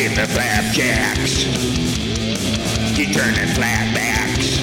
[0.00, 1.44] in the flapjacks.
[2.94, 4.58] She turning flatbacks.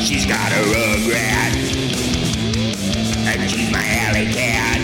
[0.00, 1.54] She's got a rugrat.
[3.26, 4.80] And she's my alley cat.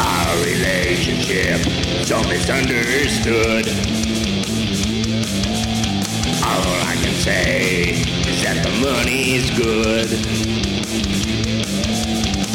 [0.00, 1.60] Our relationship,
[2.04, 3.68] so misunderstood.
[6.42, 10.08] All I can say is that the money's good.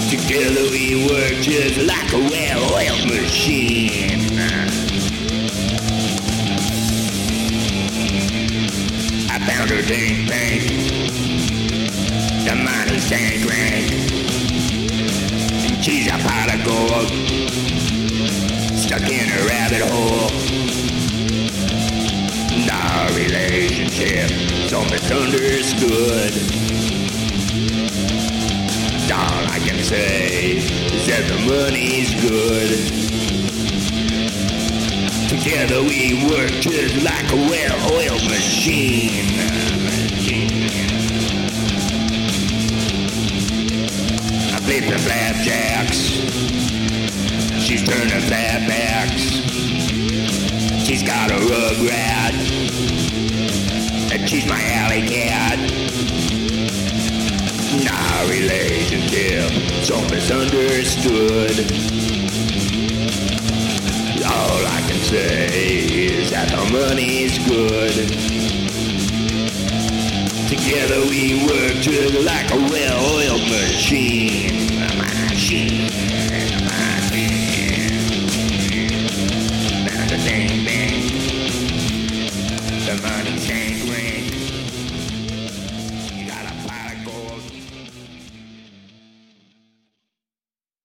[0.09, 4.07] Together we work just like a well-oiled machine.
[9.67, 10.30] Her dink.
[12.45, 13.91] The money's tank rank.
[15.84, 17.09] She's a pot of gold.
[18.80, 20.31] Stuck in a rabbit hole.
[22.71, 24.30] Our relationship
[24.70, 26.34] so misunderstood.
[29.12, 32.71] All I can say is that the money's good.
[35.27, 39.07] Together we work just like a well-oiled machine.
[44.68, 45.98] The flapjacks.
[47.63, 49.24] She's turning flatbacks.
[50.85, 52.34] She's got a rugrat.
[54.12, 55.57] And she's my alley cat.
[57.91, 59.49] Our relationship
[59.85, 61.59] so misunderstood.
[64.25, 68.56] All I can say is that the money's good.
[70.47, 74.81] Together we work just like a well-oiled machine.
[74.81, 74.95] A
[75.29, 75.91] machine.
[76.63, 78.28] Machine.
[79.85, 81.01] Bang, bang, bang.
[82.85, 83.87] The money's angry.